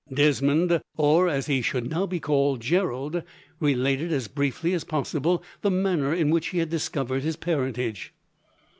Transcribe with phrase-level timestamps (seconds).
[0.11, 3.21] Desmond, or as he should now be called, Gerald,
[3.59, 8.11] related as briefly as possible the manner in which he had discovered his parentage.